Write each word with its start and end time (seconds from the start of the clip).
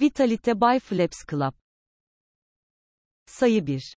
Vitalite 0.00 0.60
by 0.60 0.78
Flaps 0.78 1.18
Club. 1.30 1.52
Sayı 3.26 3.66
1. 3.66 3.96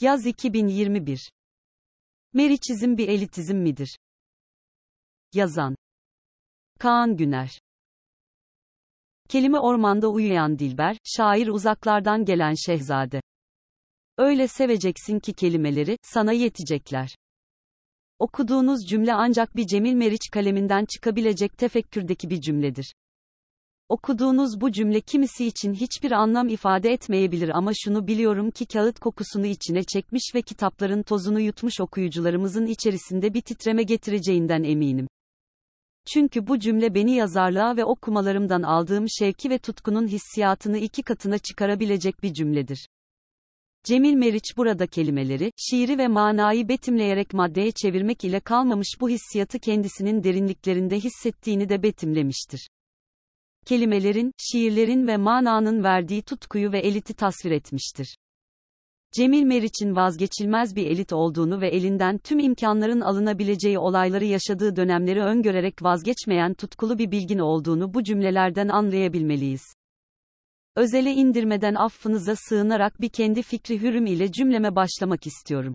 Yaz 0.00 0.26
2021. 0.26 1.32
Meriçizm 2.32 2.96
bir 2.96 3.08
elitizm 3.08 3.56
midir? 3.56 3.98
Yazan. 5.32 5.76
Kaan 6.78 7.16
Güner. 7.16 7.60
Kelime 9.28 9.58
ormanda 9.58 10.08
uyuyan 10.08 10.58
Dilber, 10.58 10.96
şair 11.04 11.46
uzaklardan 11.46 12.24
gelen 12.24 12.54
şehzade. 12.54 13.22
Öyle 14.18 14.48
seveceksin 14.48 15.18
ki 15.18 15.32
kelimeleri, 15.32 15.96
sana 16.02 16.32
yetecekler. 16.32 17.16
Okuduğunuz 18.18 18.86
cümle 18.88 19.14
ancak 19.14 19.56
bir 19.56 19.66
Cemil 19.66 19.94
Meriç 19.94 20.30
kaleminden 20.32 20.84
çıkabilecek 20.84 21.58
tefekkürdeki 21.58 22.30
bir 22.30 22.40
cümledir. 22.40 22.94
Okuduğunuz 23.92 24.60
bu 24.60 24.72
cümle 24.72 25.00
kimisi 25.00 25.46
için 25.46 25.74
hiçbir 25.74 26.12
anlam 26.12 26.48
ifade 26.48 26.90
etmeyebilir 26.90 27.48
ama 27.48 27.70
şunu 27.74 28.06
biliyorum 28.06 28.50
ki 28.50 28.66
kağıt 28.66 28.98
kokusunu 28.98 29.46
içine 29.46 29.84
çekmiş 29.84 30.22
ve 30.34 30.42
kitapların 30.42 31.02
tozunu 31.02 31.40
yutmuş 31.40 31.80
okuyucularımızın 31.80 32.66
içerisinde 32.66 33.34
bir 33.34 33.40
titreme 33.40 33.82
getireceğinden 33.82 34.62
eminim. 34.62 35.08
Çünkü 36.12 36.46
bu 36.46 36.58
cümle 36.58 36.94
beni 36.94 37.14
yazarlığa 37.14 37.76
ve 37.76 37.84
okumalarımdan 37.84 38.62
aldığım 38.62 39.04
şevki 39.08 39.50
ve 39.50 39.58
tutkunun 39.58 40.06
hissiyatını 40.06 40.78
iki 40.78 41.02
katına 41.02 41.38
çıkarabilecek 41.38 42.22
bir 42.22 42.34
cümledir. 42.34 42.88
Cemil 43.84 44.14
Meriç 44.14 44.56
burada 44.56 44.86
kelimeleri, 44.86 45.52
şiiri 45.56 45.98
ve 45.98 46.08
manayı 46.08 46.68
betimleyerek 46.68 47.34
maddeye 47.34 47.72
çevirmek 47.72 48.24
ile 48.24 48.40
kalmamış 48.40 48.88
bu 49.00 49.08
hissiyatı 49.08 49.58
kendisinin 49.58 50.24
derinliklerinde 50.24 50.96
hissettiğini 50.96 51.68
de 51.68 51.82
betimlemiştir. 51.82 52.68
Kelimelerin, 53.66 54.32
şiirlerin 54.38 55.06
ve 55.06 55.16
mananın 55.16 55.84
verdiği 55.84 56.22
tutkuyu 56.22 56.72
ve 56.72 56.78
eliti 56.78 57.14
tasvir 57.14 57.50
etmiştir. 57.50 58.16
Cemil 59.12 59.42
Meriç'in 59.42 59.96
vazgeçilmez 59.96 60.76
bir 60.76 60.86
elit 60.86 61.12
olduğunu 61.12 61.60
ve 61.60 61.68
elinden 61.68 62.18
tüm 62.18 62.38
imkanların 62.38 63.00
alınabileceği 63.00 63.78
olayları 63.78 64.24
yaşadığı 64.24 64.76
dönemleri 64.76 65.20
öngörerek 65.20 65.82
vazgeçmeyen 65.82 66.54
tutkulu 66.54 66.98
bir 66.98 67.10
bilgin 67.10 67.38
olduğunu 67.38 67.94
bu 67.94 68.04
cümlelerden 68.04 68.68
anlayabilmeliyiz. 68.68 69.62
Özele 70.76 71.12
indirmeden 71.12 71.74
affınıza 71.74 72.36
sığınarak 72.36 73.00
bir 73.00 73.08
kendi 73.08 73.42
fikri 73.42 73.80
hürüm 73.80 74.06
ile 74.06 74.32
cümleme 74.32 74.76
başlamak 74.76 75.26
istiyorum. 75.26 75.74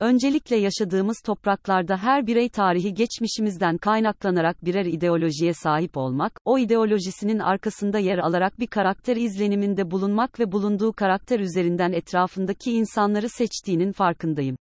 Öncelikle 0.00 0.56
yaşadığımız 0.56 1.20
topraklarda 1.24 1.96
her 1.96 2.26
birey 2.26 2.48
tarihi 2.48 2.94
geçmişimizden 2.94 3.78
kaynaklanarak 3.78 4.64
birer 4.64 4.84
ideolojiye 4.84 5.54
sahip 5.54 5.96
olmak, 5.96 6.40
o 6.44 6.58
ideolojisinin 6.58 7.38
arkasında 7.38 7.98
yer 7.98 8.18
alarak 8.18 8.60
bir 8.60 8.66
karakter 8.66 9.16
izleniminde 9.16 9.90
bulunmak 9.90 10.40
ve 10.40 10.52
bulunduğu 10.52 10.92
karakter 10.92 11.40
üzerinden 11.40 11.92
etrafındaki 11.92 12.72
insanları 12.72 13.28
seçtiğinin 13.28 13.92
farkındayım. 13.92 14.56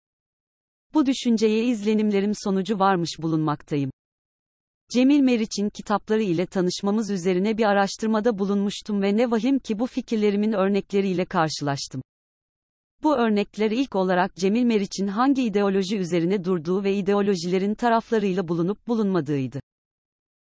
Bu 0.94 1.06
düşünceye 1.06 1.64
izlenimlerim 1.64 2.32
sonucu 2.34 2.78
varmış 2.78 3.10
bulunmaktayım. 3.18 3.90
Cemil 4.90 5.20
Meriç'in 5.20 5.68
kitapları 5.68 6.22
ile 6.22 6.46
tanışmamız 6.46 7.10
üzerine 7.10 7.58
bir 7.58 7.64
araştırmada 7.64 8.38
bulunmuştum 8.38 9.02
ve 9.02 9.16
ne 9.16 9.30
vahim 9.30 9.58
ki 9.58 9.78
bu 9.78 9.86
fikirlerimin 9.86 10.52
örnekleriyle 10.52 11.24
karşılaştım. 11.24 12.02
Bu 13.02 13.16
örnekler 13.16 13.70
ilk 13.70 13.96
olarak 13.96 14.36
Cemil 14.36 14.64
Meriç'in 14.64 15.06
hangi 15.06 15.42
ideoloji 15.42 15.98
üzerine 15.98 16.44
durduğu 16.44 16.84
ve 16.84 16.94
ideolojilerin 16.94 17.74
taraflarıyla 17.74 18.48
bulunup 18.48 18.88
bulunmadığıydı. 18.88 19.60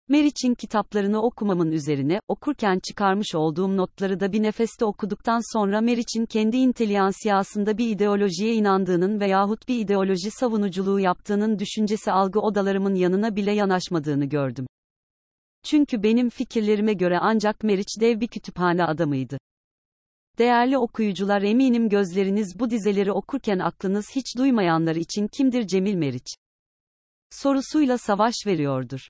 Meriç'in 0.08 0.54
kitaplarını 0.54 1.22
okumamın 1.22 1.72
üzerine, 1.72 2.20
okurken 2.28 2.80
çıkarmış 2.88 3.34
olduğum 3.34 3.76
notları 3.76 4.20
da 4.20 4.32
bir 4.32 4.42
nefeste 4.42 4.84
okuduktan 4.84 5.52
sonra 5.52 5.80
Meriç'in 5.80 6.26
kendi 6.26 6.56
inteliyansiyasında 6.56 7.78
bir 7.78 7.88
ideolojiye 7.88 8.54
inandığının 8.54 9.20
veyahut 9.20 9.68
bir 9.68 9.78
ideoloji 9.78 10.30
savunuculuğu 10.30 11.00
yaptığının 11.00 11.58
düşüncesi 11.58 12.12
algı 12.12 12.40
odalarımın 12.40 12.94
yanına 12.94 13.36
bile 13.36 13.52
yanaşmadığını 13.52 14.24
gördüm. 14.24 14.66
Çünkü 15.64 16.02
benim 16.02 16.30
fikirlerime 16.30 16.92
göre 16.92 17.18
ancak 17.20 17.62
Meriç 17.62 18.00
dev 18.00 18.20
bir 18.20 18.28
kütüphane 18.28 18.84
adamıydı. 18.84 19.38
Değerli 20.38 20.78
okuyucular 20.78 21.42
eminim 21.42 21.88
gözleriniz 21.88 22.58
bu 22.58 22.70
dizeleri 22.70 23.12
okurken 23.12 23.58
aklınız 23.58 24.06
hiç 24.14 24.36
duymayanlar 24.38 24.96
için 24.96 25.28
kimdir 25.28 25.66
Cemil 25.66 25.94
Meriç? 25.94 26.34
Sorusuyla 27.30 27.98
savaş 27.98 28.34
veriyordur. 28.46 29.08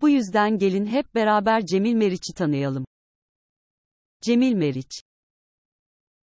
Bu 0.00 0.08
yüzden 0.08 0.58
gelin 0.58 0.86
hep 0.86 1.14
beraber 1.14 1.66
Cemil 1.66 1.94
Meriç'i 1.94 2.34
tanıyalım. 2.34 2.84
Cemil 4.22 4.52
Meriç 4.52 5.02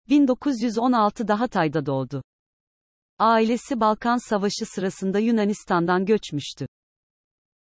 1916'da 0.09 1.41
Hatay'da 1.41 1.87
doğdu. 1.87 2.23
Ailesi 3.19 3.81
Balkan 3.81 4.29
Savaşı 4.29 4.67
sırasında 4.75 5.19
Yunanistan'dan 5.19 6.05
göçmüştü. 6.05 6.67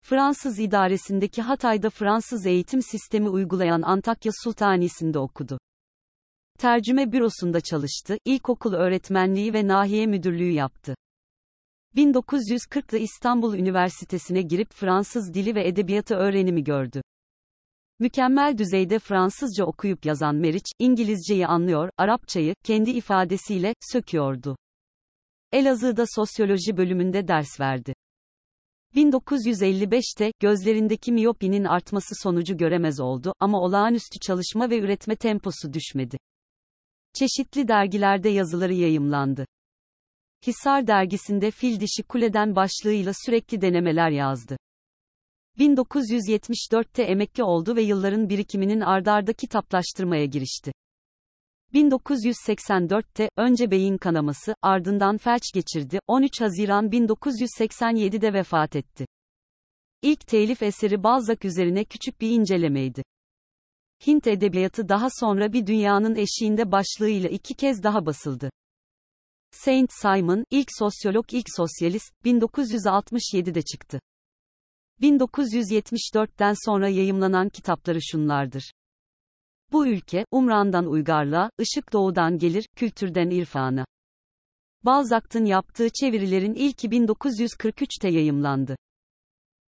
Fransız 0.02 0.60
idaresindeki 0.60 1.42
Hatay'da 1.42 1.90
Fransız 1.90 2.46
eğitim 2.46 2.82
sistemi 2.82 3.30
uygulayan 3.30 3.82
Antakya 3.82 4.32
Sultanisi'nde 4.44 5.20
okudu. 5.20 5.60
Tercüme 6.60 7.12
bürosunda 7.12 7.62
çalıştı, 7.62 8.18
ilkokul 8.26 8.74
öğretmenliği 8.74 9.54
ve 9.54 9.68
nahiye 9.68 10.06
müdürlüğü 10.08 10.52
yaptı. 10.52 10.96
1940'da 11.96 12.98
İstanbul 12.98 13.54
Üniversitesi'ne 13.54 14.42
girip 14.42 14.74
Fransız 14.74 15.34
dili 15.34 15.56
ve 15.56 15.68
edebiyatı 15.68 16.16
öğrenimi 16.16 16.64
gördü. 16.64 17.02
Mükemmel 18.00 18.58
düzeyde 18.58 19.00
Fransızca 19.00 19.66
okuyup 19.66 20.06
yazan 20.06 20.36
Meriç, 20.36 20.66
İngilizceyi 20.80 21.48
anlıyor, 21.48 21.90
Arapçayı, 21.98 22.54
kendi 22.64 22.92
ifadesiyle, 22.92 23.74
söküyordu. 23.92 24.58
Elazığ'da 25.52 26.06
sosyoloji 26.16 26.78
bölümünde 26.78 27.28
ders 27.28 27.60
verdi. 27.60 27.94
1955'te, 28.96 30.32
gözlerindeki 30.40 31.12
miyopinin 31.12 31.64
artması 31.64 32.16
sonucu 32.24 32.58
göremez 32.58 33.00
oldu, 33.00 33.34
ama 33.40 33.62
olağanüstü 33.62 34.20
çalışma 34.20 34.70
ve 34.70 34.80
üretme 34.80 35.16
temposu 35.16 35.74
düşmedi. 35.74 36.18
Çeşitli 37.20 37.68
dergilerde 37.68 38.30
yazıları 38.30 38.74
yayımlandı. 38.74 39.46
Hisar 40.48 40.88
dergisinde 40.88 41.52
Fil 41.52 41.80
Dişi 41.80 42.04
Kuleden 42.04 42.56
başlığıyla 42.56 43.12
sürekli 43.26 43.62
denemeler 43.62 44.10
yazdı. 44.10 44.58
1974'te 45.58 47.04
emekli 47.04 47.44
oldu 47.44 47.76
ve 47.76 47.82
yılların 47.82 48.30
birikiminin 48.30 48.80
ardarda 48.82 49.34
kitaplaştırmaya 49.34 50.26
girişti. 50.26 50.72
1984'te, 51.74 53.30
önce 53.38 53.72
beyin 53.72 53.98
kanaması, 53.98 54.54
ardından 54.62 55.18
felç 55.18 55.54
geçirdi, 55.54 56.00
13 56.08 56.42
Haziran 56.42 56.90
1987'de 56.90 58.34
vefat 58.34 58.76
etti. 58.76 59.06
İlk 60.02 60.28
telif 60.28 60.64
eseri 60.64 61.04
Balzac 61.04 61.46
üzerine 61.46 61.84
küçük 61.84 62.22
bir 62.22 62.30
incelemeydi. 62.30 63.04
Hint 64.08 64.28
edebiyatı 64.28 64.90
daha 64.90 65.08
sonra 65.20 65.54
bir 65.54 65.68
dünyanın 65.68 66.16
eşiğinde 66.16 66.72
başlığıyla 66.72 67.30
iki 67.30 67.54
kez 67.54 67.84
daha 67.84 68.06
basıldı. 68.06 68.50
Saint 69.52 69.92
Simon, 69.94 70.44
ilk 70.52 70.68
sosyolog 70.80 71.34
ilk 71.34 71.48
sosyalist, 71.58 72.14
1967'de 72.26 73.62
çıktı. 73.62 74.00
1974'ten 75.02 76.56
sonra 76.66 76.90
yayımlanan 76.90 77.50
kitapları 77.50 78.02
şunlardır. 78.02 78.72
Bu 79.72 79.88
ülke, 79.88 80.26
Umran'dan 80.32 80.86
uygarlığa, 80.86 81.50
ışık 81.62 81.94
doğudan 81.94 82.38
gelir, 82.38 82.68
kültürden 82.76 83.30
irfana. 83.30 83.86
Balzac'ın 84.86 85.46
yaptığı 85.46 85.90
çevirilerin 85.90 86.54
ilki 86.54 86.88
1943'te 86.88 88.10
yayımlandı. 88.10 88.76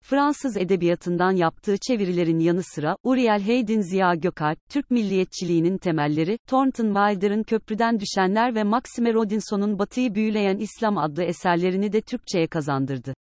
Fransız 0.08 0.56
edebiyatından 0.56 1.32
yaptığı 1.32 1.76
çevirilerin 1.88 2.38
yanı 2.38 2.62
sıra, 2.62 2.96
Uriel 3.02 3.42
Haydn 3.42 3.80
Ziya 3.80 4.14
Gökalp, 4.14 4.58
Türk 4.70 4.90
milliyetçiliğinin 4.90 5.78
temelleri, 5.78 6.38
Thornton 6.46 6.94
Wilder'ın 6.94 7.42
Köprüden 7.42 8.00
Düşenler 8.00 8.54
ve 8.54 8.64
Maxime 8.64 9.12
Rodinson'un 9.14 9.78
Batı'yı 9.78 10.14
Büyüleyen 10.14 10.56
İslam 10.56 10.98
adlı 10.98 11.22
eserlerini 11.22 11.92
de 11.92 12.00
Türkçe'ye 12.00 12.46
kazandırdı. 12.46 13.14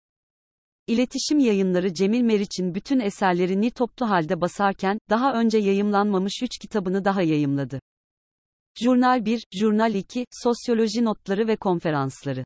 İletişim 0.87 1.39
yayınları 1.39 1.93
Cemil 1.93 2.21
Meriç'in 2.21 2.75
bütün 2.75 2.99
eserlerini 2.99 3.71
toplu 3.71 4.09
halde 4.09 4.41
basarken, 4.41 4.97
daha 5.09 5.33
önce 5.33 5.57
yayımlanmamış 5.57 6.43
3 6.43 6.49
kitabını 6.61 7.05
daha 7.05 7.21
yayımladı. 7.21 7.79
Jurnal 8.79 9.25
1, 9.25 9.43
Jurnal 9.59 9.95
2, 9.95 10.25
Sosyoloji 10.31 11.05
Notları 11.05 11.47
ve 11.47 11.55
Konferansları 11.55 12.43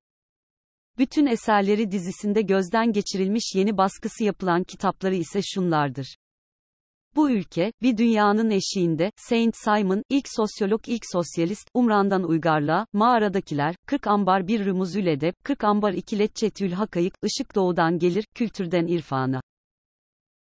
bütün 1.00 1.25
eserleri 1.25 1.92
dizisinde 1.92 2.42
gözden 2.42 2.92
geçirilmiş 2.92 3.56
yeni 3.56 3.78
baskısı 3.78 4.24
yapılan 4.24 4.63
kitapları 4.63 5.16
ise 5.16 5.42
şunlardır. 5.42 6.16
Bu 7.16 7.31
ülke, 7.31 7.74
bir 7.81 7.98
dünyanın 7.98 8.50
eşiğinde, 8.50 9.12
Saint 9.18 9.56
Simon, 9.57 10.04
ilk 10.10 10.28
sosyolog 10.30 10.81
ilk 10.88 11.04
sosyalist, 11.13 11.69
Umran'dan 11.74 12.24
uygarlığa, 12.24 12.86
mağaradakiler, 12.94 13.75
40 13.86 14.07
ambar 14.07 14.48
bir 14.48 14.66
rümuzül 14.66 15.06
edep, 15.06 15.36
40 15.44 15.63
ambar 15.63 15.94
iki 15.94 16.19
letçetül 16.19 16.72
hakayık, 16.72 17.13
ışık 17.25 17.56
doğudan 17.56 18.00
gelir, 18.00 18.25
kültürden 18.36 18.88
irfana. 18.88 19.42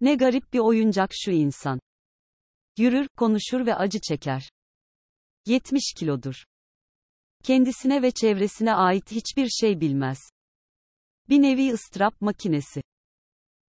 Ne 0.02 0.16
garip 0.16 0.54
bir 0.54 0.60
oyuncak 0.60 1.10
şu 1.14 1.32
insan. 1.32 1.80
Yürür, 2.78 3.08
konuşur 3.18 3.66
ve 3.66 3.76
acı 3.76 4.00
çeker. 4.00 4.50
70 5.46 5.84
kilodur. 5.98 6.46
Kendisine 7.44 8.02
ve 8.02 8.12
çevresine 8.12 8.74
ait 8.74 9.12
hiçbir 9.12 9.50
şey 9.50 9.80
bilmez. 9.80 10.35
Bir 11.30 11.42
nevi 11.42 11.74
ıstırap 11.74 12.22
makinesi. 12.22 12.82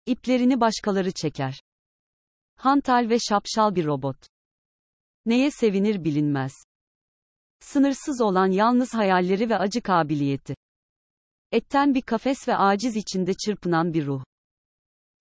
İplerini 0.06 0.60
başkaları 0.60 1.12
çeker. 1.12 1.60
Hantal 2.56 3.06
ve 3.10 3.18
şapşal 3.18 3.74
bir 3.74 3.84
robot. 3.84 4.16
Neye 5.26 5.50
sevinir 5.50 6.04
bilinmez. 6.04 6.52
Sınırsız 7.60 8.20
olan 8.20 8.46
yalnız 8.46 8.94
hayalleri 8.94 9.50
ve 9.50 9.58
acı 9.58 9.82
kabiliyeti. 9.82 10.54
Etten 11.52 11.94
bir 11.94 12.02
kafes 12.02 12.48
ve 12.48 12.56
aciz 12.56 12.96
içinde 12.96 13.34
çırpınan 13.34 13.94
bir 13.94 14.06
ruh. 14.06 14.24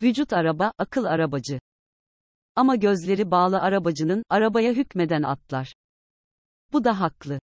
Vücut 0.01 0.33
araba, 0.33 0.71
akıl 0.77 1.03
arabacı. 1.05 1.59
Ama 2.55 2.75
gözleri 2.75 3.31
bağlı 3.31 3.59
arabacının, 3.61 4.23
arabaya 4.29 4.73
hükmeden 4.73 5.23
atlar. 5.23 5.73
Bu 6.73 6.83
da 6.83 6.99
haklı. 6.99 7.39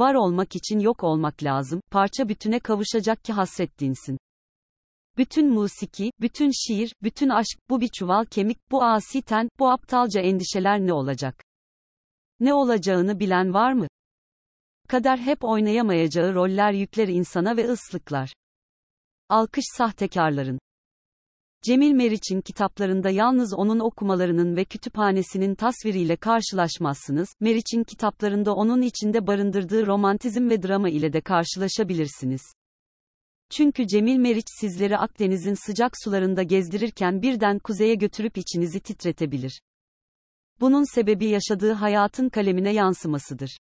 Var 0.00 0.14
olmak 0.14 0.56
için 0.56 0.78
yok 0.78 1.04
olmak 1.04 1.42
lazım, 1.42 1.80
parça 1.90 2.28
bütüne 2.28 2.60
kavuşacak 2.60 3.24
ki 3.24 3.32
hasret. 3.32 3.70
Bütün 5.16 5.50
musiki, 5.50 6.12
bütün 6.20 6.50
şiir, 6.50 6.94
bütün 7.02 7.28
aşk, 7.28 7.58
bu 7.70 7.80
bir 7.80 7.88
çuval 7.88 8.24
kemik, 8.24 8.70
bu 8.70 8.84
asi 8.84 9.22
ten, 9.22 9.48
bu 9.58 9.70
aptalca 9.70 10.20
endişeler 10.20 10.80
ne 10.80 10.92
olacak? 10.92 11.44
Ne 12.40 12.54
olacağını 12.54 13.20
bilen 13.20 13.54
var 13.54 13.72
mı? 13.72 13.88
Kader 14.88 15.18
hep 15.18 15.44
oynayamayacağı 15.44 16.34
roller 16.34 16.72
yükler 16.72 17.08
insana 17.08 17.56
ve 17.56 17.68
ıslıklar. 17.68 18.34
Alkış 19.28 19.64
sahtekarların. 19.76 20.58
Cemil 21.62 21.92
Meriç'in 21.92 22.40
kitaplarında 22.40 23.10
yalnız 23.10 23.54
onun 23.54 23.80
okumalarının 23.80 24.56
ve 24.56 24.64
kütüphanesinin 24.64 25.54
tasviriyle 25.54 26.16
karşılaşmazsınız, 26.16 27.28
Meriç'in 27.40 27.84
kitaplarında 27.84 28.54
onun 28.54 28.82
içinde 28.82 29.26
barındırdığı 29.26 29.86
romantizm 29.86 30.50
ve 30.50 30.62
drama 30.62 30.88
ile 30.88 31.12
de 31.12 31.20
karşılaşabilirsiniz. 31.20 32.42
Çünkü 33.50 33.86
Cemil 33.86 34.16
Meriç 34.16 34.46
sizleri 34.60 34.98
Akdeniz'in 34.98 35.66
sıcak 35.66 35.92
sularında 36.04 36.42
gezdirirken 36.42 37.22
birden 37.22 37.58
kuzeye 37.58 37.94
götürüp 37.94 38.38
içinizi 38.38 38.80
titretebilir. 38.80 39.60
Bunun 40.60 40.94
sebebi 40.94 41.26
yaşadığı 41.26 41.72
hayatın 41.72 42.28
kalemine 42.28 42.72
yansımasıdır. 42.72 43.58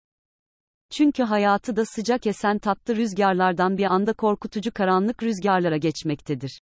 Çünkü 0.92 1.24
hayatı 1.24 1.76
da 1.76 1.86
sıcak 1.86 2.28
esen 2.28 2.58
tatlı 2.58 2.96
rüzgarlardan 2.96 3.78
bir 3.78 3.86
anda 3.86 4.14
korkutucu 4.14 4.72
karanlık 4.72 5.24
rüzgarlara 5.24 5.78
geçmektedir. 5.78 6.62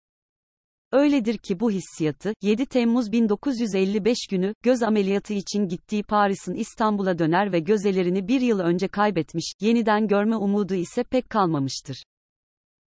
Öyledir 0.91 1.37
ki 1.37 1.59
bu 1.59 1.71
hissiyatı, 1.71 2.33
7 2.41 2.65
Temmuz 2.65 3.11
1955 3.11 4.17
günü, 4.29 4.53
göz 4.63 4.83
ameliyatı 4.83 5.33
için 5.33 5.67
gittiği 5.67 6.03
Paris'in 6.03 6.53
İstanbul'a 6.53 7.19
döner 7.19 7.53
ve 7.53 7.59
gözelerini 7.59 8.27
bir 8.27 8.41
yıl 8.41 8.59
önce 8.59 8.87
kaybetmiş, 8.87 9.53
yeniden 9.59 10.07
görme 10.07 10.35
umudu 10.35 10.73
ise 10.73 11.03
pek 11.03 11.29
kalmamıştır. 11.29 12.03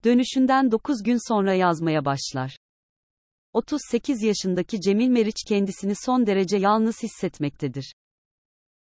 Dönüşünden 0.04 0.72
9 0.72 1.04
gün 1.04 1.30
sonra 1.30 1.54
yazmaya 1.54 2.06
başlar. 2.06 2.58
38 3.54 4.24
yaşındaki 4.24 4.82
Cemil 4.82 5.08
Meriç 5.08 5.44
kendisini 5.48 5.94
son 6.06 6.26
derece 6.26 6.58
yalnız 6.58 7.04
hissetmektedir. 7.04 7.94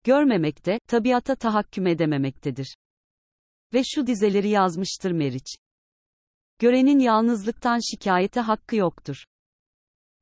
Görmemekte, 0.04 0.78
tabiata 0.88 1.34
tahakküm 1.34 1.86
edememektedir. 1.86 2.76
Ve 3.74 3.82
şu 3.84 4.06
dizeleri 4.06 4.48
yazmıştır 4.48 5.10
Meriç. 5.10 5.56
Görenin 6.58 6.98
yalnızlıktan 6.98 7.80
şikayete 7.90 8.40
hakkı 8.40 8.76
yoktur. 8.76 9.24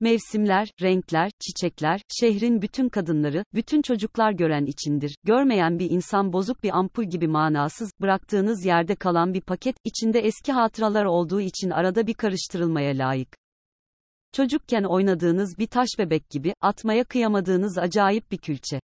Mevsimler, 0.01 0.73
renkler, 0.83 1.31
çiçekler, 1.41 2.03
şehrin 2.21 2.63
bütün 2.63 2.89
kadınları, 2.89 3.45
bütün 3.55 3.83
çocuklar 3.83 4.33
gören 4.33 4.67
içindir. 4.67 5.17
Görmeyen 5.25 5.79
bir 5.79 5.91
insan 5.91 6.33
bozuk 6.33 6.63
bir 6.63 6.79
ampul 6.79 7.05
gibi 7.05 7.29
manasız, 7.29 7.91
bıraktığınız 8.01 8.65
yerde 8.65 8.95
kalan 8.95 9.35
bir 9.35 9.41
paket, 9.41 9.77
içinde 9.85 10.21
eski 10.21 10.53
hatıralar 10.53 11.05
olduğu 11.05 11.41
için 11.41 11.71
arada 11.71 12.07
bir 12.07 12.15
karıştırılmaya 12.15 12.99
layık. 12.99 13.37
Çocukken 14.33 14.85
oynadığınız 14.85 15.59
bir 15.59 15.67
taş 15.67 15.89
bebek 15.99 16.31
gibi, 16.31 16.55
atmaya 16.61 17.05
kıyamadığınız 17.05 17.79
acayip 17.79 18.31
bir 18.31 18.39
külçe. 18.39 18.81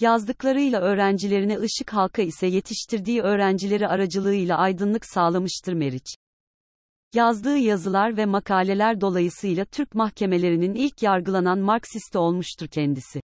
Yazdıklarıyla 0.00 0.80
öğrencilerine 0.80 1.58
ışık 1.58 1.92
halka 1.92 2.22
ise 2.22 2.46
yetiştirdiği 2.46 3.22
öğrencileri 3.22 3.88
aracılığıyla 3.88 4.58
aydınlık 4.58 5.06
sağlamıştır 5.06 5.72
Meriç. 5.72 6.14
Yazdığı 7.14 7.56
yazılar 7.56 8.16
ve 8.16 8.26
makaleler 8.26 9.00
dolayısıyla 9.00 9.64
Türk 9.64 9.94
mahkemelerinin 9.94 10.74
ilk 10.74 11.02
yargılanan 11.02 11.58
Marksisti 11.58 12.18
olmuştur 12.18 12.68
kendisi. 12.68 13.20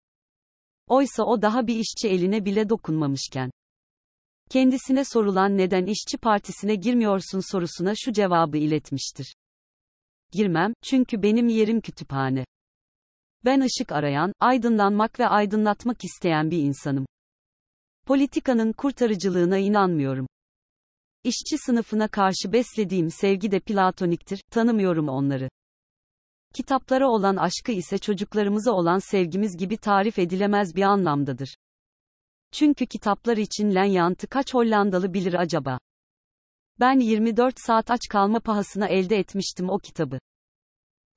Oysa 0.88 1.24
o 1.24 1.42
daha 1.42 1.68
bir 1.68 1.76
işçi 1.76 2.10
eline 2.10 2.46
bile 2.46 2.70
dokunmamışken. 2.70 3.52
Kendisine 4.50 5.06
sorulan 5.06 5.58
neden 5.58 5.86
işçi 5.86 6.18
partisine 6.18 6.76
girmiyorsun 6.76 7.52
sorusuna 7.52 7.94
şu 7.96 8.14
cevabı 8.14 8.58
iletmiştir. 8.58 9.36
Girmem, 10.32 10.74
çünkü 10.84 11.24
benim 11.24 11.48
yerim 11.48 11.82
kütüphane. 11.82 12.46
Ben 13.46 13.62
ışık 13.62 13.92
arayan, 13.92 14.34
aydınlanmak 14.40 15.20
ve 15.20 15.28
aydınlatmak 15.28 16.04
isteyen 16.04 16.52
bir 16.52 16.58
insanım. 16.58 17.06
Politikanın 18.06 18.74
kurtarıcılığına 18.74 19.58
inanmıyorum. 19.58 20.28
İşçi 21.30 21.58
sınıfına 21.58 22.08
karşı 22.08 22.54
beslediğim 22.54 23.10
sevgi 23.12 23.52
de 23.52 23.60
platoniktir, 23.60 24.42
tanımıyorum 24.52 25.10
onları. 25.10 25.50
Kitaplara 26.54 27.08
olan 27.08 27.36
aşkı 27.36 27.72
ise 27.72 27.98
çocuklarımıza 27.98 28.72
olan 28.72 29.00
sevgimiz 29.12 29.58
gibi 29.58 29.78
tarif 29.78 30.20
edilemez 30.20 30.76
bir 30.76 30.82
anlamdadır. 30.82 31.56
Çünkü 32.52 32.86
kitaplar 32.86 33.38
için 33.38 33.76
Lenyant'ı 33.76 34.28
kaç 34.28 34.54
Hollandalı 34.54 35.14
bilir 35.14 35.34
acaba? 35.34 35.80
Ben 36.80 37.00
24 37.00 37.56
saat 37.58 37.92
aç 37.92 38.02
kalma 38.10 38.40
pahasına 38.40 38.88
elde 38.88 39.18
etmiştim 39.18 39.70
o 39.70 39.80
kitabı. 39.80 40.20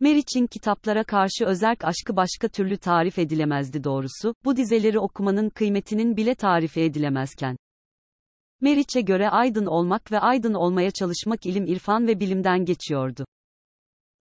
Meriç'in 0.01 0.47
kitaplara 0.47 1.05
karşı 1.05 1.45
özerk 1.47 1.85
aşkı 1.85 2.17
başka 2.17 2.49
türlü 2.49 2.79
tarif 2.79 3.19
edilemezdi 3.19 3.85
doğrusu, 3.85 4.35
bu 4.45 4.57
dizeleri 4.57 4.99
okumanın 4.99 5.51
kıymetinin 5.51 6.17
bile 6.17 6.35
tarifi 6.35 6.81
edilemezken. 6.81 7.57
Meriç'e 8.63 9.01
göre 9.01 9.29
aydın 9.31 9.67
olmak 9.67 10.13
ve 10.13 10.19
aydın 10.19 10.55
olmaya 10.55 10.91
çalışmak 10.91 11.47
ilim 11.47 11.67
irfan 11.67 12.07
ve 12.07 12.21
bilimden 12.21 12.65
geçiyordu. 12.65 13.25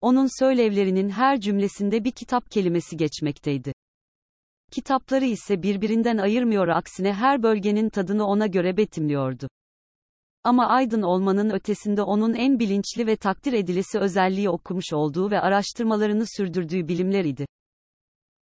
Onun 0.01 0.39
söylevlerinin 0.39 1.09
her 1.09 1.39
cümlesinde 1.39 2.03
bir 2.03 2.11
kitap 2.11 2.51
kelimesi 2.51 2.97
geçmekteydi. 2.97 3.73
Kitapları 4.71 5.25
ise 5.25 5.63
birbirinden 5.63 6.17
ayırmıyor 6.17 6.67
aksine 6.67 7.13
her 7.13 7.43
bölgenin 7.43 7.89
tadını 7.89 8.25
ona 8.25 8.47
göre 8.47 8.77
betimliyordu. 8.77 9.47
Ama 10.43 10.67
aydın 10.67 11.01
olmanın 11.01 11.49
ötesinde 11.49 12.01
onun 12.01 12.33
en 12.33 12.59
bilinçli 12.59 13.07
ve 13.07 13.15
takdir 13.15 13.53
edilesi 13.53 13.99
özelliği 13.99 14.49
okumuş 14.49 14.93
olduğu 14.93 15.31
ve 15.31 15.39
araştırmalarını 15.41 16.25
sürdürdüğü 16.37 16.87
bilimler 16.87 17.25
idi. 17.25 17.45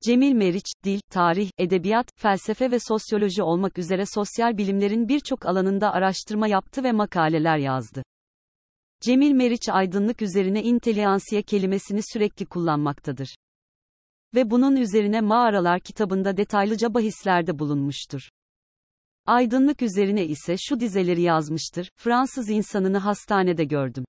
Cemil 0.01 0.33
Meriç, 0.33 0.65
dil, 0.83 0.99
tarih, 1.09 1.51
edebiyat, 1.57 2.07
felsefe 2.15 2.71
ve 2.71 2.77
sosyoloji 2.87 3.43
olmak 3.43 3.77
üzere 3.77 4.03
sosyal 4.05 4.57
bilimlerin 4.57 5.07
birçok 5.07 5.45
alanında 5.45 5.93
araştırma 5.93 6.47
yaptı 6.47 6.83
ve 6.83 6.91
makaleler 6.91 7.57
yazdı. 7.57 8.03
Cemil 9.01 9.31
Meriç 9.31 9.69
aydınlık 9.69 10.21
üzerine 10.21 10.63
inteliansiye 10.63 11.41
kelimesini 11.41 11.99
sürekli 12.13 12.45
kullanmaktadır. 12.45 13.35
Ve 14.35 14.51
bunun 14.51 14.75
üzerine 14.75 15.21
Mağaralar 15.21 15.79
kitabında 15.79 16.37
detaylıca 16.37 16.93
bahislerde 16.93 17.59
bulunmuştur. 17.59 18.29
Aydınlık 19.25 19.81
üzerine 19.81 20.25
ise 20.25 20.55
şu 20.57 20.79
dizeleri 20.79 21.21
yazmıştır, 21.21 21.91
Fransız 21.95 22.49
insanını 22.49 22.97
hastanede 22.97 23.63
gördüm. 23.63 24.05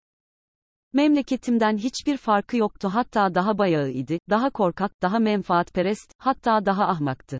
Memleketimden 0.92 1.76
hiçbir 1.76 2.16
farkı 2.16 2.56
yoktu 2.56 2.90
hatta 2.92 3.34
daha 3.34 3.58
bayağı 3.58 3.90
idi, 3.90 4.18
daha 4.30 4.50
korkak, 4.50 5.02
daha 5.02 5.18
menfaatperest, 5.18 6.12
hatta 6.18 6.66
daha 6.66 6.88
ahmaktı. 6.88 7.38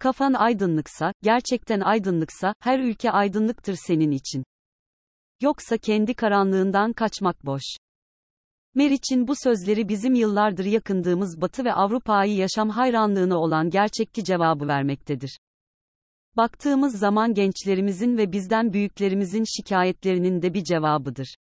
Kafan 0.00 0.32
aydınlıksa, 0.32 1.12
gerçekten 1.22 1.80
aydınlıksa, 1.80 2.54
her 2.60 2.78
ülke 2.78 3.10
aydınlıktır 3.10 3.76
senin 3.86 4.10
için. 4.10 4.44
Yoksa 5.40 5.78
kendi 5.78 6.14
karanlığından 6.14 6.92
kaçmak 6.92 7.46
boş. 7.46 7.62
Meriç'in 8.74 9.28
bu 9.28 9.34
sözleri 9.36 9.88
bizim 9.88 10.14
yıllardır 10.14 10.64
yakındığımız 10.64 11.40
Batı 11.40 11.64
ve 11.64 11.72
Avrupa'yı 11.72 12.36
yaşam 12.36 12.70
hayranlığına 12.70 13.38
olan 13.38 13.70
gerçekçi 13.70 14.24
cevabı 14.24 14.68
vermektedir. 14.68 15.38
Baktığımız 16.36 16.98
zaman 16.98 17.34
gençlerimizin 17.34 18.18
ve 18.18 18.32
bizden 18.32 18.72
büyüklerimizin 18.72 19.44
şikayetlerinin 19.56 20.42
de 20.42 20.54
bir 20.54 20.64
cevabıdır. 20.64 21.36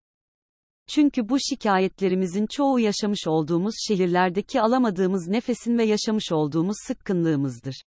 Çünkü 0.88 1.28
bu 1.28 1.36
şikayetlerimizin 1.40 2.46
çoğu 2.46 2.80
yaşamış 2.80 3.26
olduğumuz 3.26 3.74
şehirlerdeki 3.88 4.60
alamadığımız 4.60 5.28
nefesin 5.28 5.78
ve 5.78 5.84
yaşamış 5.84 6.32
olduğumuz 6.32 6.76
sıkkınlığımızdır. 6.86 7.82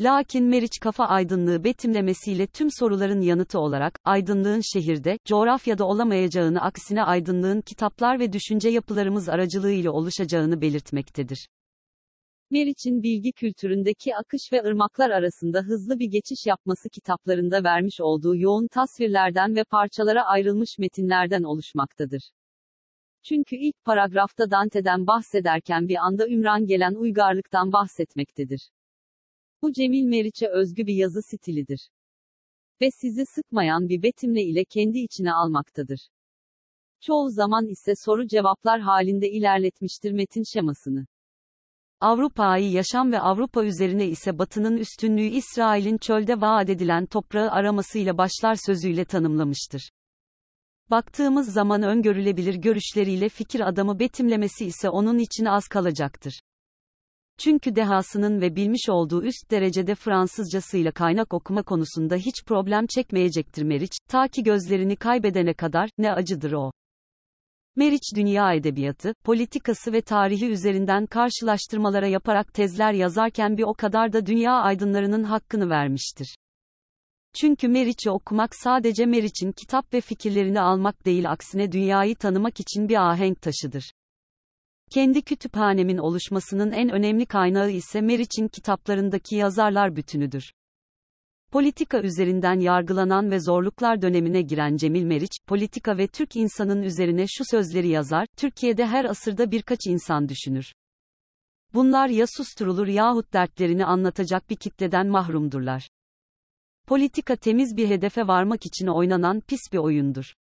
Lakin 0.00 0.44
Meriç 0.44 0.78
kafa 0.80 1.04
aydınlığı 1.04 1.64
betimlemesiyle 1.64 2.46
tüm 2.46 2.68
soruların 2.70 3.20
yanıtı 3.20 3.58
olarak, 3.58 4.00
aydınlığın 4.04 4.60
şehirde, 4.72 5.18
coğrafyada 5.24 5.84
olamayacağını 5.84 6.62
aksine 6.62 7.02
aydınlığın 7.02 7.60
kitaplar 7.60 8.20
ve 8.20 8.32
düşünce 8.32 8.68
yapılarımız 8.68 9.28
aracılığıyla 9.28 9.90
oluşacağını 9.90 10.60
belirtmektedir. 10.60 11.48
Meriç'in 12.50 13.02
bilgi 13.02 13.32
kültüründeki 13.32 14.16
akış 14.16 14.52
ve 14.52 14.62
ırmaklar 14.62 15.10
arasında 15.10 15.60
hızlı 15.60 15.98
bir 15.98 16.06
geçiş 16.06 16.46
yapması 16.46 16.88
kitaplarında 16.88 17.64
vermiş 17.64 18.00
olduğu 18.00 18.36
yoğun 18.36 18.68
tasvirlerden 18.68 19.56
ve 19.56 19.64
parçalara 19.64 20.24
ayrılmış 20.24 20.78
metinlerden 20.78 21.42
oluşmaktadır. 21.42 22.30
Çünkü 23.22 23.56
ilk 23.56 23.84
paragrafta 23.84 24.50
Dante'den 24.50 25.06
bahsederken 25.06 25.88
bir 25.88 25.96
anda 25.96 26.28
Ümran 26.28 26.66
gelen 26.66 26.94
uygarlıktan 26.94 27.72
bahsetmektedir. 27.72 28.70
Bu 29.62 29.72
Cemil 29.72 30.04
Meriç'e 30.04 30.48
özgü 30.48 30.86
bir 30.86 30.94
yazı 30.94 31.22
stilidir. 31.22 31.88
Ve 32.80 32.90
sizi 32.90 33.26
sıkmayan 33.26 33.88
bir 33.88 34.02
betimle 34.02 34.42
ile 34.42 34.64
kendi 34.64 34.98
içine 34.98 35.32
almaktadır. 35.32 36.08
Çoğu 37.00 37.30
zaman 37.30 37.66
ise 37.66 37.92
soru 38.04 38.26
cevaplar 38.26 38.80
halinde 38.80 39.30
ilerletmiştir 39.30 40.12
metin 40.12 40.42
şemasını. 40.42 41.06
Avrupa'yı 42.00 42.70
yaşam 42.70 43.12
ve 43.12 43.20
Avrupa 43.20 43.64
üzerine 43.64 44.06
ise 44.06 44.38
Batı'nın 44.38 44.76
üstünlüğü 44.76 45.26
İsrail'in 45.26 45.98
çölde 45.98 46.40
vaat 46.40 46.70
edilen 46.70 47.06
toprağı 47.06 47.50
aramasıyla 47.50 48.18
başlar 48.18 48.56
sözüyle 48.66 49.04
tanımlamıştır. 49.04 49.90
Baktığımız 50.90 51.52
zaman 51.52 51.82
öngörülebilir 51.82 52.54
görüşleriyle 52.54 53.28
fikir 53.28 53.68
adamı 53.68 53.98
betimlemesi 53.98 54.66
ise 54.66 54.88
onun 54.88 55.18
için 55.18 55.44
az 55.44 55.68
kalacaktır. 55.68 56.40
Çünkü 57.38 57.76
dehasının 57.76 58.40
ve 58.40 58.56
bilmiş 58.56 58.88
olduğu 58.88 59.24
üst 59.24 59.50
derecede 59.50 59.94
Fransızcasıyla 59.94 60.92
kaynak 60.92 61.34
okuma 61.34 61.62
konusunda 61.62 62.16
hiç 62.16 62.44
problem 62.46 62.86
çekmeyecektir 62.86 63.62
Meriç, 63.62 63.92
ta 64.08 64.28
ki 64.28 64.42
gözlerini 64.42 64.96
kaybedene 64.96 65.54
kadar, 65.54 65.90
ne 65.98 66.12
acıdır 66.12 66.52
o. 66.52 66.70
Meriç 67.76 68.02
dünya 68.16 68.54
edebiyatı, 68.54 69.14
politikası 69.24 69.92
ve 69.92 70.00
tarihi 70.00 70.46
üzerinden 70.46 71.06
karşılaştırmalara 71.06 72.06
yaparak 72.06 72.54
tezler 72.54 72.92
yazarken 72.92 73.56
bir 73.56 73.62
o 73.62 73.74
kadar 73.74 74.12
da 74.12 74.26
dünya 74.26 74.52
aydınlarının 74.52 75.24
hakkını 75.24 75.70
vermiştir. 75.70 76.36
Çünkü 77.40 77.68
Meriç'i 77.68 78.10
okumak 78.10 78.54
sadece 78.54 79.06
Meriç'in 79.06 79.52
kitap 79.52 79.94
ve 79.94 80.00
fikirlerini 80.00 80.60
almak 80.60 81.06
değil 81.06 81.30
aksine 81.30 81.72
dünyayı 81.72 82.16
tanımak 82.16 82.60
için 82.60 82.88
bir 82.88 83.10
ahenk 83.10 83.42
taşıdır. 83.42 83.92
Kendi 84.90 85.22
kütüphanemin 85.22 85.98
oluşmasının 85.98 86.72
en 86.72 86.88
önemli 86.88 87.26
kaynağı 87.26 87.70
ise 87.70 88.00
Meriç'in 88.00 88.48
kitaplarındaki 88.48 89.36
yazarlar 89.36 89.96
bütünüdür. 89.96 90.52
Politika 91.52 92.00
üzerinden 92.00 92.60
yargılanan 92.60 93.30
ve 93.30 93.40
zorluklar 93.40 94.02
dönemine 94.02 94.42
giren 94.42 94.76
Cemil 94.76 95.04
Meriç, 95.04 95.30
politika 95.46 95.98
ve 95.98 96.06
Türk 96.06 96.36
insanın 96.36 96.82
üzerine 96.82 97.24
şu 97.28 97.44
sözleri 97.50 97.88
yazar, 97.88 98.26
Türkiye'de 98.36 98.86
her 98.86 99.04
asırda 99.04 99.50
birkaç 99.50 99.78
insan 99.86 100.28
düşünür. 100.28 100.72
Bunlar 101.74 102.08
ya 102.08 102.26
susturulur 102.36 102.86
yahut 102.86 103.32
dertlerini 103.32 103.84
anlatacak 103.84 104.50
bir 104.50 104.56
kitleden 104.56 105.06
mahrumdurlar. 105.06 105.88
Politika 106.86 107.36
temiz 107.36 107.76
bir 107.76 107.88
hedefe 107.88 108.26
varmak 108.26 108.66
için 108.66 108.86
oynanan 108.86 109.40
pis 109.40 109.60
bir 109.72 109.78
oyundur. 109.78 110.34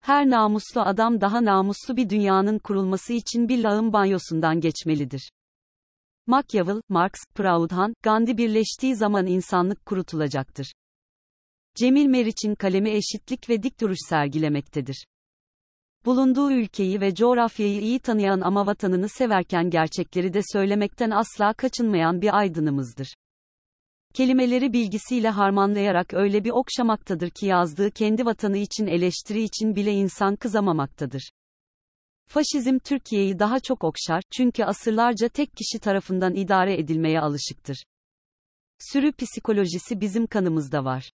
Her 0.00 0.30
namuslu 0.30 0.80
adam 0.80 1.20
daha 1.20 1.44
namuslu 1.44 1.96
bir 1.96 2.10
dünyanın 2.10 2.58
kurulması 2.58 3.12
için 3.12 3.48
bir 3.48 3.62
lağım 3.62 3.92
banyosundan 3.92 4.60
geçmelidir. 4.60 5.30
Machiavelli, 6.28 6.82
Marx, 6.88 7.12
Proudhon, 7.34 7.94
Gandhi 8.02 8.38
birleştiği 8.38 8.96
zaman 8.96 9.26
insanlık 9.26 9.86
kurutulacaktır. 9.86 10.72
Cemil 11.74 12.06
Meriç'in 12.06 12.54
kalemi 12.54 12.90
eşitlik 12.90 13.48
ve 13.48 13.62
dik 13.62 13.80
duruş 13.80 13.98
sergilemektedir. 14.08 15.06
Bulunduğu 16.04 16.52
ülkeyi 16.52 17.00
ve 17.00 17.14
coğrafyayı 17.14 17.80
iyi 17.80 17.98
tanıyan 17.98 18.40
ama 18.40 18.66
vatanını 18.66 19.08
severken 19.08 19.70
gerçekleri 19.70 20.32
de 20.32 20.40
söylemekten 20.52 21.10
asla 21.10 21.52
kaçınmayan 21.52 22.22
bir 22.22 22.38
aydınımızdır. 22.38 23.14
Kelimeleri 24.14 24.72
bilgisiyle 24.72 25.28
harmanlayarak 25.28 26.14
öyle 26.14 26.44
bir 26.44 26.50
okşamaktadır 26.50 27.30
ki 27.30 27.46
yazdığı 27.46 27.90
kendi 27.90 28.26
vatanı 28.26 28.56
için 28.56 28.86
eleştiri 28.86 29.42
için 29.42 29.76
bile 29.76 29.92
insan 29.92 30.36
kızamamaktadır. 30.36 31.30
Faşizm 32.28 32.78
Türkiye'yi 32.78 33.38
daha 33.38 33.60
çok 33.60 33.84
okşar, 33.84 34.22
çünkü 34.30 34.64
asırlarca 34.64 35.28
tek 35.28 35.56
kişi 35.56 35.78
tarafından 35.78 36.34
idare 36.34 36.80
edilmeye 36.80 37.20
alışıktır. 37.20 37.84
Sürü 38.78 39.12
psikolojisi 39.12 40.00
bizim 40.00 40.26
kanımızda 40.26 40.84
var. 40.84 41.10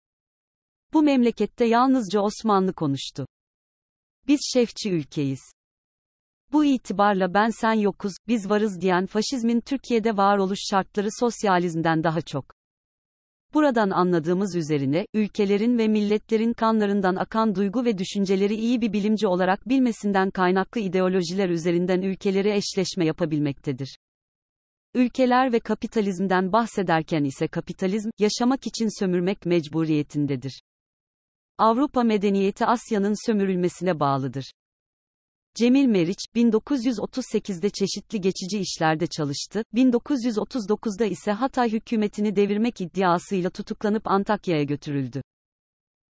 Bu 0.94 1.02
memlekette 1.04 1.66
yalnızca 1.66 2.20
Osmanlı 2.22 2.74
konuştu. 2.74 3.28
Biz 4.28 4.40
şefçi 4.54 4.92
ülkeyiz. 4.92 5.42
Bu 6.52 6.66
itibarla 6.66 7.34
ben 7.34 7.50
sen 7.50 7.74
yokuz, 7.74 8.14
biz 8.28 8.50
varız 8.50 8.82
diyen 8.82 9.06
faşizmin 9.06 9.62
Türkiye'de 9.62 10.18
varoluş 10.18 10.60
şartları 10.70 11.08
sosyalizmden 11.20 12.04
daha 12.04 12.22
çok. 12.22 12.61
Buradan 13.54 13.90
anladığımız 13.90 14.56
üzerine, 14.56 15.06
ülkelerin 15.14 15.78
ve 15.78 15.88
milletlerin 15.88 16.54
kanlarından 16.54 17.16
akan 17.16 17.56
duygu 17.56 17.86
ve 17.86 17.98
düşünceleri 17.98 18.56
iyi 18.56 18.82
bir 18.82 18.94
bilimci 18.94 19.28
olarak 19.28 19.70
bilmesinden 19.70 20.32
kaynaklı 20.32 20.82
ideolojiler 20.82 21.50
üzerinden 21.50 22.02
ülkeleri 22.02 22.52
eşleşme 22.52 23.06
yapabilmektedir. 23.06 23.98
Ülkeler 24.94 25.54
ve 25.54 25.60
kapitalizmden 25.60 26.52
bahsederken 26.52 27.24
ise 27.24 27.48
kapitalizm, 27.48 28.10
yaşamak 28.20 28.68
için 28.68 29.00
sömürmek 29.00 29.46
mecburiyetindedir. 29.46 30.62
Avrupa 31.58 32.04
medeniyeti 32.04 32.66
Asya'nın 32.66 33.26
sömürülmesine 33.26 34.00
bağlıdır. 34.00 34.52
Cemil 35.56 35.86
Meriç, 35.86 36.18
1938'de 36.36 37.70
çeşitli 37.70 38.22
geçici 38.22 38.60
işlerde 38.60 39.08
çalıştı, 39.08 39.64
1939'da 39.74 41.06
ise 41.06 41.32
Hatay 41.32 41.72
hükümetini 41.72 42.36
devirmek 42.36 42.82
iddiasıyla 42.82 43.50
tutuklanıp 43.50 44.08
Antakya'ya 44.08 44.64
götürüldü. 44.64 45.22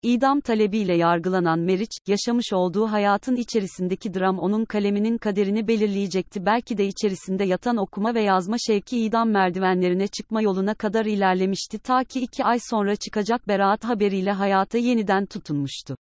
İdam 0.02 0.40
talebiyle 0.40 0.96
yargılanan 0.96 1.58
Meriç, 1.58 1.90
yaşamış 2.06 2.52
olduğu 2.52 2.86
hayatın 2.86 3.36
içerisindeki 3.36 4.14
dram 4.14 4.38
onun 4.38 4.64
kaleminin 4.64 5.18
kaderini 5.18 5.68
belirleyecekti. 5.68 6.46
Belki 6.46 6.78
de 6.78 6.86
içerisinde 6.86 7.44
yatan 7.44 7.76
okuma 7.76 8.14
ve 8.14 8.22
yazma 8.22 8.56
şevki 8.66 8.98
idam 8.98 9.30
merdivenlerine 9.30 10.06
çıkma 10.06 10.42
yoluna 10.42 10.74
kadar 10.74 11.06
ilerlemişti 11.06 11.78
ta 11.78 12.04
ki 12.04 12.20
iki 12.20 12.44
ay 12.44 12.58
sonra 12.70 12.96
çıkacak 12.96 13.48
beraat 13.48 13.84
haberiyle 13.84 14.32
hayata 14.32 14.78
yeniden 14.78 15.26
tutunmuştu. 15.26 15.96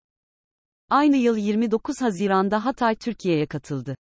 Aynı 0.91 1.17
yıl 1.17 1.37
29 1.37 1.95
Haziran'da 2.00 2.64
Hatay 2.64 2.95
Türkiye'ye 2.95 3.47
katıldı. 3.47 3.97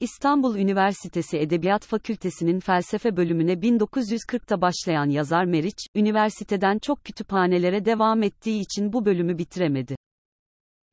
İstanbul 0.00 0.56
Üniversitesi 0.56 1.38
Edebiyat 1.38 1.86
Fakültesi'nin 1.86 2.60
felsefe 2.60 3.16
bölümüne 3.16 3.52
1940'ta 3.52 4.60
başlayan 4.60 5.10
yazar 5.10 5.44
Meriç, 5.44 5.78
üniversiteden 5.94 6.78
çok 6.78 7.04
kütüphanelere 7.04 7.84
devam 7.84 8.22
ettiği 8.22 8.60
için 8.60 8.92
bu 8.92 9.04
bölümü 9.04 9.38
bitiremedi. 9.38 9.96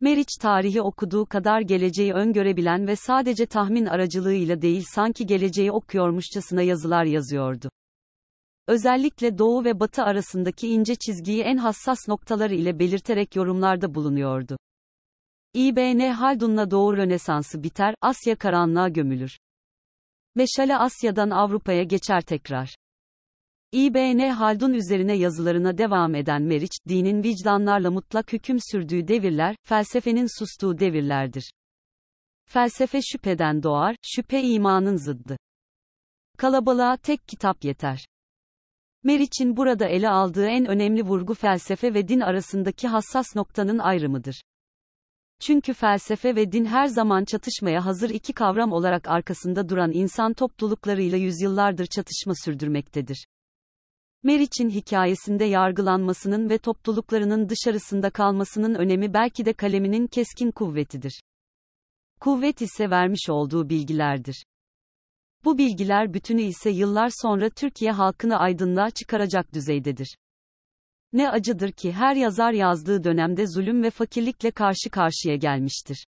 Meriç 0.02 0.28
tarihi 0.42 0.82
okuduğu 0.82 1.26
kadar 1.26 1.62
geleceği 1.62 2.14
öngörebilen 2.14 2.88
ve 2.88 2.96
sadece 2.96 3.46
tahmin 3.46 3.86
aracılığıyla 3.86 4.62
değil 4.62 4.84
sanki 4.96 5.26
geleceği 5.26 5.72
okuyormuşçasına 5.72 6.62
yazılar 6.62 7.06
yazıyordu. 7.06 7.70
Özellikle 8.68 9.38
Doğu 9.38 9.66
ve 9.66 9.80
Batı 9.80 10.04
arasındaki 10.04 10.68
ince 10.68 10.96
çizgiyi 10.96 11.42
en 11.42 11.58
hassas 11.58 12.08
noktaları 12.08 12.56
ile 12.56 12.80
belirterek 12.80 13.36
yorumlarda 13.36 13.96
bulunuyordu. 13.96 14.58
İbn 15.56 16.00
Haldun'la 16.00 16.72
Doğu 16.72 16.98
Rönesansı 16.98 17.64
biter, 17.64 17.96
Asya 18.02 18.36
karanlığa 18.36 18.90
gömülür. 18.90 19.40
Meşale 20.36 20.78
Asya'dan 20.78 21.30
Avrupa'ya 21.30 21.84
geçer 21.84 22.22
tekrar. 22.22 22.76
İbn 23.72 24.20
Haldun 24.30 24.74
üzerine 24.74 25.18
yazılarına 25.18 25.78
devam 25.78 26.16
eden 26.16 26.42
Meriç, 26.42 26.72
dinin 26.88 27.24
vicdanlarla 27.24 27.92
mutlak 27.92 28.34
hüküm 28.34 28.58
sürdüğü 28.72 29.08
devirler, 29.08 29.56
felsefenin 29.64 30.40
sustuğu 30.40 30.80
devirlerdir. 30.80 31.54
Felsefe 32.46 33.00
şüpheden 33.02 33.64
doğar, 33.64 33.96
şüphe 34.02 34.44
imanın 34.44 34.96
zıddı. 34.96 35.38
Kalabalığa 36.38 36.98
tek 36.98 37.28
kitap 37.28 37.64
yeter. 37.64 38.06
Meriç'in 39.04 39.58
burada 39.58 39.86
ele 39.86 40.10
aldığı 40.10 40.48
en 40.48 40.66
önemli 40.66 41.04
vurgu 41.04 41.34
felsefe 41.34 41.94
ve 41.94 42.08
din 42.08 42.20
arasındaki 42.20 42.88
hassas 42.88 43.36
noktanın 43.36 43.80
ayrımıdır. 43.80 44.44
Çünkü 45.40 45.74
felsefe 45.74 46.36
ve 46.36 46.52
din 46.52 46.66
her 46.66 46.88
zaman 46.88 47.26
çatışmaya 47.26 47.86
hazır 47.86 48.10
iki 48.10 48.34
kavram 48.34 48.72
olarak 48.72 49.08
arkasında 49.08 49.70
duran 49.70 49.92
insan 49.92 50.34
topluluklarıyla 50.34 51.18
yüzyıllardır 51.18 51.86
çatışma 51.86 52.34
sürdürmektedir. 52.46 53.26
Meriç'in 54.24 54.70
hikayesinde 54.70 55.46
yargılanmasının 55.46 56.50
ve 56.50 56.58
topluluklarının 56.58 57.50
dışarısında 57.50 58.10
kalmasının 58.10 58.76
önemi 58.76 59.14
belki 59.14 59.46
de 59.46 59.54
kaleminin 59.54 60.08
keskin 60.08 60.52
kuvvetidir. 60.52 61.22
Kuvvet 62.20 62.62
ise 62.62 62.90
vermiş 62.90 63.30
olduğu 63.30 63.70
bilgilerdir. 63.70 64.44
Bu 65.46 65.58
bilgiler 65.58 66.14
bütünü 66.14 66.42
ise 66.42 66.70
yıllar 66.70 67.12
sonra 67.22 67.50
Türkiye 67.50 67.92
halkını 67.92 68.38
aydınlığa 68.38 68.90
çıkaracak 68.90 69.54
düzeydedir. 69.54 70.18
Ne 71.14 71.30
acıdır 71.30 71.72
ki 71.72 71.92
her 71.92 72.16
yazar 72.16 72.52
yazdığı 72.52 73.04
dönemde 73.04 73.48
zulüm 73.48 73.84
ve 73.84 73.90
fakirlikle 73.90 74.52
karşı 74.52 74.90
karşıya 74.92 75.36
gelmiştir. 75.36 76.06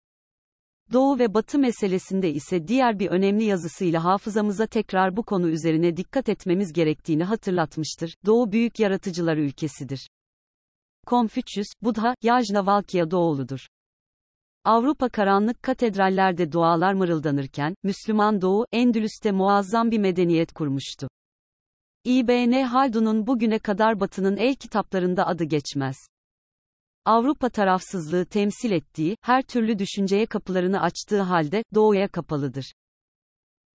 Doğu 0.93 1.19
ve 1.19 1.35
Batı 1.35 1.59
meselesinde 1.59 2.31
ise 2.33 2.69
diğer 2.69 2.99
bir 2.99 3.09
önemli 3.09 3.45
yazısıyla 3.45 4.05
hafızamıza 4.05 4.67
tekrar 4.67 5.17
bu 5.17 5.23
konu 5.23 5.49
üzerine 5.49 5.97
dikkat 5.97 6.29
etmemiz 6.29 6.73
gerektiğini 6.73 7.25
hatırlatmıştır. 7.25 8.15
Doğu 8.27 8.53
büyük 8.53 8.79
yaratıcılar 8.81 9.37
ülkesidir. 9.37 10.09
Konfüçyüs, 11.07 11.67
Buddha, 11.83 12.15
Yajnavalkya 12.23 13.11
Doğuludur. 13.11 13.67
Avrupa 14.65 15.09
karanlık 15.09 15.63
katedrallerde 15.63 16.53
dualar 16.53 16.93
mırıldanırken, 16.93 17.75
Müslüman 17.83 18.41
Doğu, 18.41 18.67
Endülüs'te 18.73 19.33
muazzam 19.33 19.91
bir 19.91 19.99
medeniyet 19.99 20.53
kurmuştu. 20.53 21.09
İbn 22.09 22.63
Haldun'un 22.63 23.27
bugüne 23.27 23.59
kadar 23.59 24.01
Batı'nın 24.01 24.37
el 24.37 24.55
kitaplarında 24.55 25.27
adı 25.27 25.45
geçmez. 25.45 25.97
Avrupa 27.05 27.49
tarafsızlığı 27.49 28.25
temsil 28.25 28.71
ettiği, 28.71 29.17
her 29.21 29.43
türlü 29.43 29.79
düşünceye 29.79 30.27
kapılarını 30.27 30.81
açtığı 30.83 31.21
halde, 31.21 31.65
Doğu'ya 31.75 32.09
kapalıdır. 32.09 32.73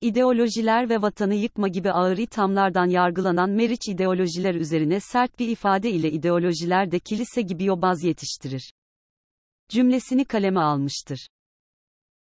İdeolojiler 0.02 0.90
ve 0.90 1.02
vatanı 1.02 1.36
yıkma 1.36 1.68
gibi 1.68 1.92
ağır 1.92 2.18
ithamlardan 2.18 2.86
yargılanan 2.86 3.50
Meriç 3.50 3.88
ideolojiler 3.88 4.56
üzerine 4.56 5.00
sert 5.00 5.40
bir 5.40 5.48
ifade 5.48 5.92
ile 5.92 6.12
ideolojiler 6.12 6.92
de 6.92 7.00
kilise 7.00 7.42
gibi 7.42 7.64
yobaz 7.64 8.04
yetiştirir. 8.04 8.74
Cümlesini 9.70 10.26
kaleme 10.26 10.60
almıştır. 10.60 11.28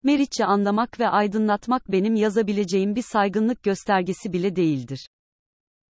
Meriç'i 0.03 0.45
anlamak 0.45 0.99
ve 0.99 1.07
aydınlatmak 1.07 1.91
benim 1.91 2.15
yazabileceğim 2.15 2.95
bir 2.95 3.03
saygınlık 3.11 3.63
göstergesi 3.63 4.33
bile 4.33 4.55
değildir. 4.55 5.07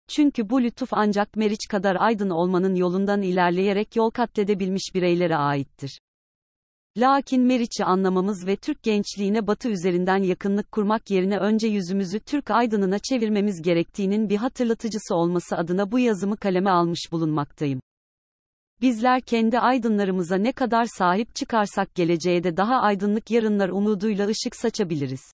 Çünkü 0.09 0.51
bu 0.51 0.63
lütuf 0.63 0.89
ancak 0.93 1.37
Meriç 1.37 1.69
kadar 1.71 1.97
aydın 2.01 2.31
olmanın 2.31 2.75
yolundan 2.75 3.23
ilerleyerek 3.23 3.97
yol 3.97 4.11
katledebilmiş 4.11 4.95
bireylere 4.95 5.37
aittir. 5.37 6.01
Lakin 6.97 7.43
Meriç'i 7.43 7.85
anlamamız 7.85 8.47
ve 8.47 8.57
Türk 8.57 8.83
gençliğine 8.83 9.47
Batı 9.47 9.69
üzerinden 9.69 10.23
yakınlık 10.23 10.73
kurmak 10.73 11.11
yerine 11.11 11.39
önce 11.39 11.69
yüzümüzü 11.69 12.21
Türk 12.21 12.51
aydınına 12.51 12.99
çevirmemiz 12.99 13.63
gerektiğinin 13.63 14.29
bir 14.29 14.37
hatırlatıcısı 14.37 15.15
olması 15.15 15.57
adına 15.57 15.93
bu 15.93 15.99
yazımı 15.99 16.37
kaleme 16.37 16.71
almış 16.71 17.01
bulunmaktayım. 17.13 17.81
Bizler 18.81 19.21
kendi 19.21 19.59
aydınlarımıza 19.59 20.37
ne 20.37 20.53
kadar 20.53 20.87
sahip 20.99 21.35
çıkarsak 21.35 21.95
geleceğe 21.95 22.45
de 22.45 22.57
daha 22.57 22.75
aydınlık 22.75 23.31
yarınlar 23.31 23.69
umuduyla 23.69 24.27
ışık 24.27 24.57
saçabiliriz. 24.57 25.34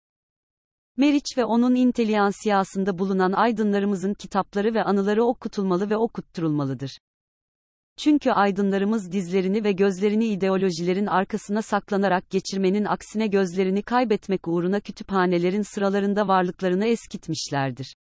Meriç 0.97 1.25
ve 1.37 1.45
onun 1.45 1.75
inteliyansiyasında 1.75 2.99
bulunan 2.99 3.33
aydınlarımızın 3.33 4.15
kitapları 4.15 4.75
ve 4.75 4.83
anıları 4.83 5.25
okutulmalı 5.25 5.91
ve 5.91 5.97
okutturulmalıdır. 5.97 6.99
Çünkü 7.97 8.31
aydınlarımız 8.31 9.13
dizlerini 9.13 9.65
ve 9.65 9.73
gözlerini 9.73 10.27
ideolojilerin 10.27 11.07
arkasına 11.07 11.63
saklanarak 11.63 12.31
geçirmenin 12.31 12.85
aksine 12.85 13.27
gözlerini 13.27 13.83
kaybetmek 13.83 14.49
uğruna 14.49 14.81
kütüphanelerin 14.81 15.63
sıralarında 15.75 16.29
varlıklarını 16.29 16.87
eskitmişlerdir. 16.87 17.95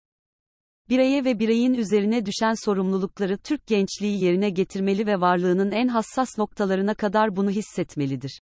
Bireye 0.88 1.25
ve 1.25 1.38
bireyin 1.38 1.75
üzerine 1.75 2.26
düşen 2.26 2.64
sorumlulukları 2.64 3.38
Türk 3.38 3.66
gençliği 3.66 4.25
yerine 4.25 4.50
getirmeli 4.50 5.07
ve 5.07 5.21
varlığının 5.21 5.71
en 5.71 5.88
hassas 5.88 6.38
noktalarına 6.38 6.95
kadar 6.95 7.37
bunu 7.37 7.50
hissetmelidir. 7.50 8.40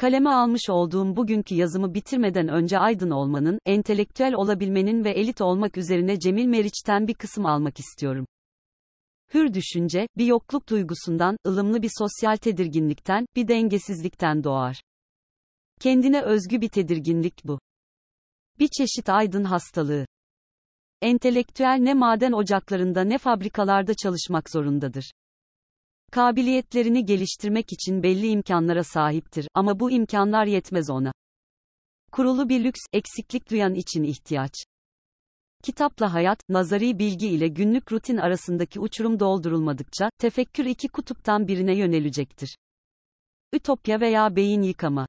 Kaleme 0.00 0.30
almış 0.30 0.70
olduğum 0.70 1.16
bugünkü 1.16 1.54
yazımı 1.54 1.94
bitirmeden 1.94 2.48
önce 2.48 2.78
aydın 2.78 3.10
olmanın, 3.10 3.58
entelektüel 3.66 4.34
olabilmenin 4.34 5.04
ve 5.04 5.10
elit 5.10 5.40
olmak 5.40 5.76
üzerine 5.76 6.18
Cemil 6.18 6.46
Meriç'ten 6.46 7.08
bir 7.08 7.14
kısım 7.14 7.46
almak 7.46 7.78
istiyorum. 7.78 8.26
Hür 9.34 9.54
düşünce, 9.54 10.06
bir 10.16 10.26
yokluk 10.26 10.68
duygusundan, 10.68 11.36
ılımlı 11.46 11.82
bir 11.82 11.90
sosyal 11.98 12.36
tedirginlikten, 12.36 13.26
bir 13.36 13.48
dengesizlikten 13.48 14.44
doğar. 14.44 14.80
Kendine 15.80 16.22
özgü 16.22 16.60
bir 16.60 16.68
tedirginlik 16.68 17.44
bu. 17.44 17.58
Bir 18.58 18.68
çeşit 18.68 19.08
aydın 19.08 19.44
hastalığı. 19.44 20.06
Entelektüel 21.02 21.78
ne 21.80 21.94
maden 21.94 22.32
ocaklarında 22.32 23.04
ne 23.04 23.18
fabrikalarda 23.18 23.94
çalışmak 23.94 24.50
zorundadır. 24.50 25.12
Kabiliyetlerini 26.10 27.04
geliştirmek 27.04 27.72
için 27.72 28.02
belli 28.02 28.28
imkanlara 28.28 28.84
sahiptir 28.84 29.48
ama 29.54 29.80
bu 29.80 29.90
imkanlar 29.90 30.46
yetmez 30.46 30.90
ona. 30.90 31.12
Kurulu 32.12 32.48
bir 32.48 32.64
lüks, 32.64 32.80
eksiklik 32.92 33.50
duyan 33.50 33.74
için 33.74 34.02
ihtiyaç. 34.02 34.52
Kitapla 35.64 36.14
hayat, 36.14 36.48
nazari 36.48 36.98
bilgi 36.98 37.28
ile 37.28 37.48
günlük 37.48 37.92
rutin 37.92 38.16
arasındaki 38.16 38.80
uçurum 38.80 39.20
doldurulmadıkça, 39.20 40.10
tefekkür 40.18 40.64
iki 40.64 40.88
kutuptan 40.88 41.48
birine 41.48 41.76
yönelecektir. 41.76 42.56
Ütopya 43.52 44.00
veya 44.00 44.36
beyin 44.36 44.62
yıkama. 44.62 45.06